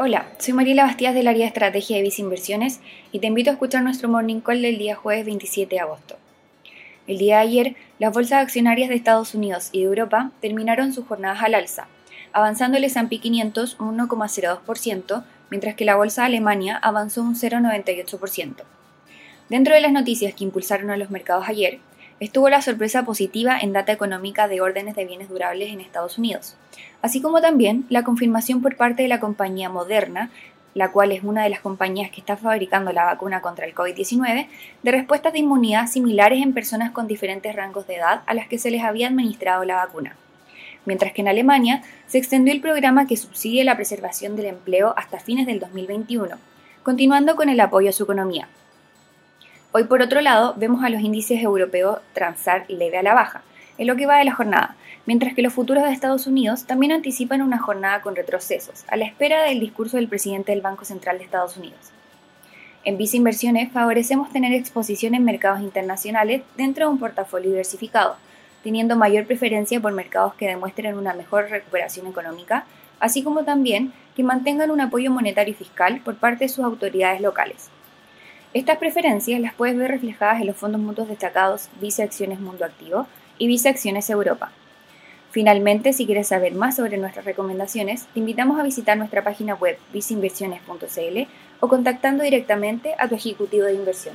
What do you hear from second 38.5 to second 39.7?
se les había administrado